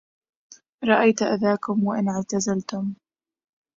رأيت 0.83 1.21
أذاكم 1.21 1.83
وإن 1.83 2.09
اعتزلتم 2.09 2.93